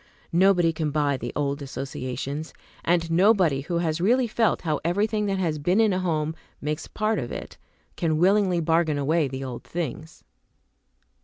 [0.33, 5.37] Nobody can buy the old associations; and nobody who has really felt how everything that
[5.37, 7.59] has been in a home makes part of it,
[7.95, 10.23] can willingly bargain away the old things.